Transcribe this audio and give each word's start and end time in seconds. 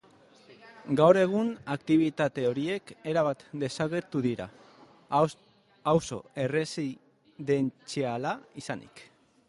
Gaur 0.99 1.17
egun 1.23 1.51
aktibitate 1.73 2.45
horiek 2.51 2.93
erabat 3.13 3.45
desagertu 3.65 4.23
dira, 4.27 4.49
auzo 5.95 6.21
erresidentziala 6.47 8.37
izanik. 8.63 9.09